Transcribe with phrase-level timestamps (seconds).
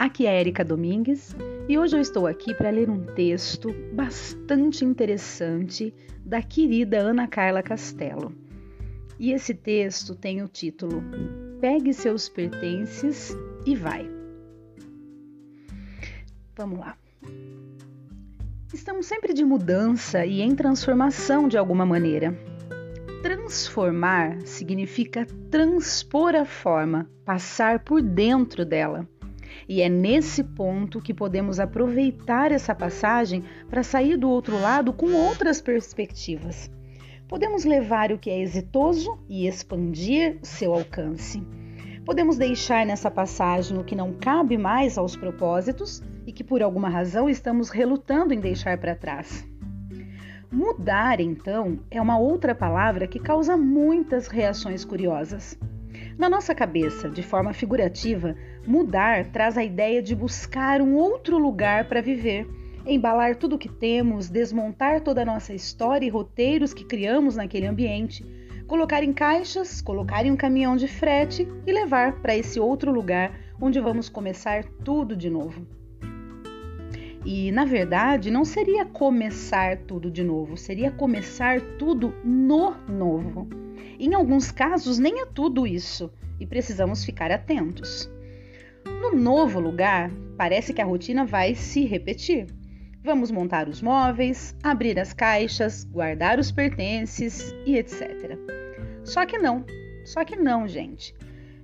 [0.00, 1.36] Aqui é Erika Domingues
[1.68, 5.94] e hoje eu estou aqui para ler um texto bastante interessante
[6.24, 8.32] da querida Ana Carla Castelo.
[9.18, 11.04] E esse texto tem o título
[11.60, 14.10] Pegue seus pertences e vai.
[16.56, 16.96] Vamos lá.
[18.72, 22.34] Estamos sempre de mudança e em transformação de alguma maneira.
[23.22, 29.06] Transformar significa transpor a forma, passar por dentro dela.
[29.68, 35.12] E é nesse ponto que podemos aproveitar essa passagem para sair do outro lado com
[35.12, 36.70] outras perspectivas.
[37.28, 41.40] Podemos levar o que é exitoso e expandir seu alcance.
[42.04, 46.88] Podemos deixar nessa passagem o que não cabe mais aos propósitos e que por alguma
[46.88, 49.48] razão estamos relutando em deixar para trás.
[50.50, 55.56] Mudar, então, é uma outra palavra que causa muitas reações curiosas.
[56.18, 61.88] Na nossa cabeça, de forma figurativa, mudar traz a ideia de buscar um outro lugar
[61.88, 62.46] para viver,
[62.86, 67.66] embalar tudo o que temos, desmontar toda a nossa história e roteiros que criamos naquele
[67.66, 68.24] ambiente,
[68.66, 73.32] colocar em caixas, colocar em um caminhão de frete e levar para esse outro lugar
[73.60, 75.66] onde vamos começar tudo de novo.
[77.24, 83.48] E na verdade, não seria começar tudo de novo, seria começar tudo no novo.
[84.02, 88.10] Em alguns casos, nem é tudo isso e precisamos ficar atentos.
[88.86, 92.46] No novo lugar, parece que a rotina vai se repetir.
[93.04, 98.38] Vamos montar os móveis, abrir as caixas, guardar os pertences e etc.
[99.04, 99.66] Só que não,
[100.06, 101.14] só que não, gente.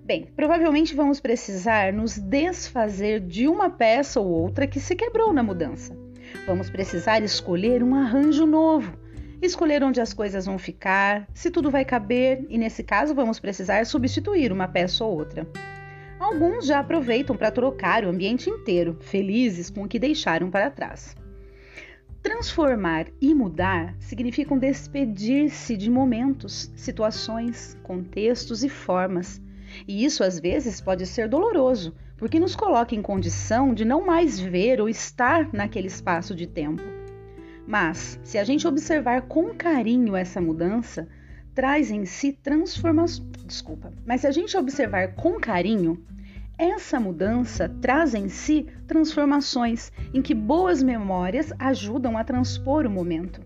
[0.05, 5.43] Bem, provavelmente vamos precisar nos desfazer de uma peça ou outra que se quebrou na
[5.43, 5.97] mudança.
[6.47, 8.93] Vamos precisar escolher um arranjo novo,
[9.41, 13.85] escolher onde as coisas vão ficar, se tudo vai caber, e nesse caso vamos precisar
[13.87, 15.47] substituir uma peça ou outra.
[16.19, 21.15] Alguns já aproveitam para trocar o ambiente inteiro, felizes com o que deixaram para trás.
[22.23, 29.41] Transformar e mudar significam despedir-se de momentos, situações, contextos e formas
[29.87, 34.39] e isso às vezes pode ser doloroso, porque nos coloca em condição de não mais
[34.39, 36.83] ver ou estar naquele espaço de tempo.
[37.67, 41.09] Mas, se a gente observar com carinho essa mudança,
[41.55, 43.27] traz em si transformações.
[43.45, 43.93] Desculpa.
[44.05, 46.05] Mas se a gente observar com carinho,
[46.59, 53.41] essa mudança traz em si transformações em que boas memórias ajudam a transpor o momento.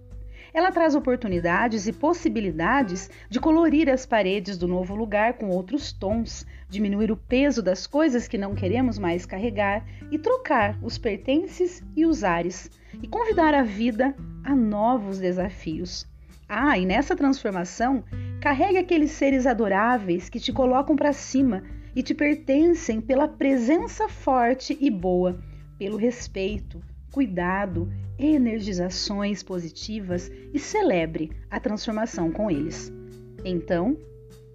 [0.53, 6.45] Ela traz oportunidades e possibilidades de colorir as paredes do novo lugar com outros tons,
[6.69, 12.05] diminuir o peso das coisas que não queremos mais carregar e trocar os pertences e
[12.05, 12.71] os ares,
[13.03, 16.07] e convidar a vida a novos desafios.
[16.49, 18.05] Ah, e nessa transformação,
[18.41, 21.63] carregue aqueles seres adoráveis que te colocam para cima
[21.95, 25.41] e te pertencem pela presença forte e boa,
[25.79, 26.81] pelo respeito,
[27.13, 32.93] cuidado, energizações positivas e celebre a transformação com eles.
[33.45, 33.97] Então,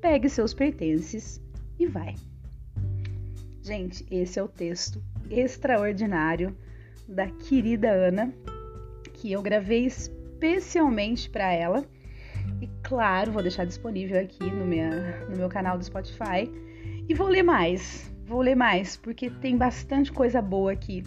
[0.02, 1.42] pegue seus pertences
[1.80, 2.16] e vai.
[3.62, 6.56] Gente, esse é o texto extraordinário
[7.08, 8.34] da querida Ana,
[9.14, 11.86] que eu gravei especialmente para ela.
[12.62, 16.50] E claro, vou deixar disponível aqui no, minha, no meu canal do Spotify.
[17.08, 21.04] E vou ler mais, vou ler mais, porque tem bastante coisa boa aqui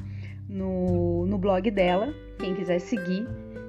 [0.49, 2.13] no, no blog dela.
[2.39, 3.27] Quem quiser seguir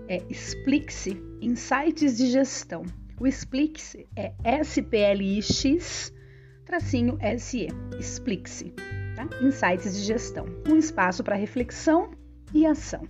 [0.08, 2.84] é Explique-se Insights de Gestão.
[3.20, 6.14] O Explique-se é S-P-L-I-X
[6.70, 7.68] tracinho S-E.
[8.00, 8.72] Explique-se.
[9.16, 9.28] Tá?
[9.42, 10.46] Insights de Gestão.
[10.68, 12.12] Um espaço para reflexão
[12.54, 13.08] e ação.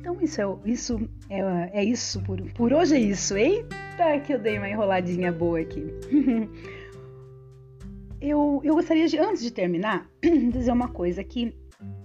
[0.00, 3.36] Então, isso é, isso é, é isso por, por hoje é isso.
[3.36, 5.86] Eita, que eu dei uma enroladinha boa aqui.
[8.20, 10.08] eu, eu gostaria de, antes de terminar,
[10.52, 11.54] dizer uma coisa que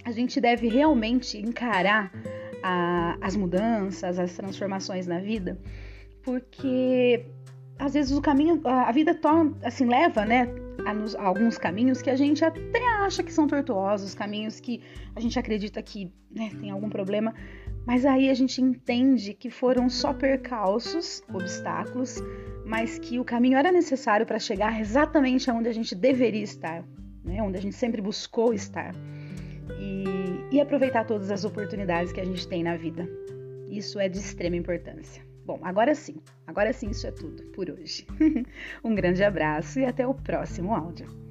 [0.06, 2.12] a gente deve realmente encarar
[2.64, 5.60] a, as mudanças, as transformações na vida,
[6.24, 7.26] porque
[7.80, 10.48] às vezes o caminho, a vida torna, assim, leva, né,
[10.86, 14.82] a, nos, a alguns caminhos que a gente até acha que são tortuosos, caminhos que
[15.16, 17.34] a gente acredita que né, tem algum problema,
[17.86, 22.22] mas aí a gente entende que foram só percalços, obstáculos,
[22.66, 26.84] mas que o caminho era necessário para chegar exatamente aonde a gente deveria estar,
[27.24, 28.94] né, onde a gente sempre buscou estar
[29.80, 33.08] e, e aproveitar todas as oportunidades que a gente tem na vida.
[33.70, 35.26] Isso é de extrema importância.
[35.46, 38.06] Bom, agora sim, agora sim, isso é tudo por hoje.
[38.84, 41.27] um grande abraço e até o próximo áudio.